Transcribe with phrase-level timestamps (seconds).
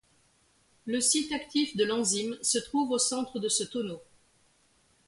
[0.87, 4.01] Le site actif de l'enzyme se trouve au centre de ce tonneau.